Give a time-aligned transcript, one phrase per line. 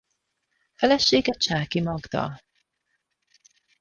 [0.75, 2.41] Felesége Csáki Magda.